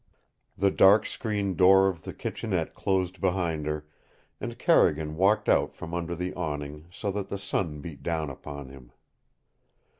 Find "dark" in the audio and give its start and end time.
0.71-1.05